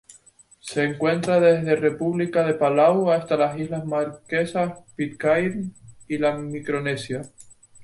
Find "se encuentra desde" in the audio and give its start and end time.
0.61-1.75